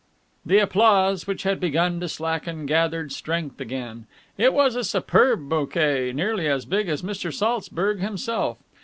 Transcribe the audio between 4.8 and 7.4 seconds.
superb bouquet, nearly as big as Mr.